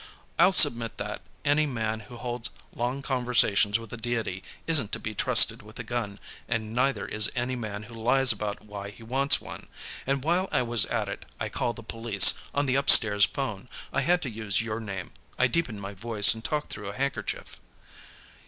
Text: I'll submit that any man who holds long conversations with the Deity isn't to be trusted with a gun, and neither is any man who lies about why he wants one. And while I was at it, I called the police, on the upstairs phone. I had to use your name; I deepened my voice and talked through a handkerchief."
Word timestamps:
I'll 0.39 0.51
submit 0.51 0.97
that 0.97 1.21
any 1.45 1.67
man 1.67 1.99
who 1.99 2.17
holds 2.17 2.49
long 2.75 3.03
conversations 3.03 3.77
with 3.77 3.91
the 3.91 3.97
Deity 3.97 4.41
isn't 4.65 4.91
to 4.93 4.99
be 4.99 5.13
trusted 5.13 5.61
with 5.61 5.77
a 5.77 5.83
gun, 5.83 6.19
and 6.49 6.73
neither 6.73 7.05
is 7.05 7.29
any 7.35 7.55
man 7.55 7.83
who 7.83 7.93
lies 7.93 8.31
about 8.31 8.63
why 8.63 8.89
he 8.89 9.03
wants 9.03 9.39
one. 9.39 9.67
And 10.07 10.23
while 10.23 10.49
I 10.51 10.63
was 10.63 10.85
at 10.87 11.07
it, 11.07 11.25
I 11.39 11.49
called 11.49 11.75
the 11.75 11.83
police, 11.83 12.33
on 12.51 12.65
the 12.65 12.77
upstairs 12.77 13.25
phone. 13.25 13.69
I 13.93 14.01
had 14.01 14.23
to 14.23 14.29
use 14.31 14.59
your 14.59 14.79
name; 14.79 15.11
I 15.37 15.45
deepened 15.45 15.81
my 15.81 15.93
voice 15.93 16.33
and 16.33 16.43
talked 16.43 16.71
through 16.71 16.89
a 16.89 16.95
handkerchief." 16.97 17.59